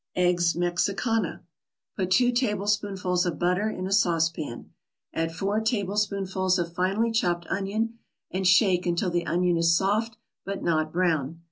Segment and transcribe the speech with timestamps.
[0.15, 1.43] EGGS MEXICANA
[1.95, 4.71] Put two tablespoonfuls of butter in a saucepan.
[5.13, 7.99] Add four tablespoonfuls of finely chopped onion
[8.31, 11.39] and shake until the onion is soft, but not brown.